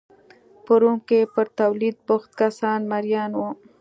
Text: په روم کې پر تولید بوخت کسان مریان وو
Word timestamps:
په 0.65 0.73
روم 0.81 0.97
کې 1.07 1.19
پر 1.33 1.47
تولید 1.59 1.95
بوخت 2.07 2.29
کسان 2.41 2.79
مریان 2.91 3.31
وو 3.35 3.49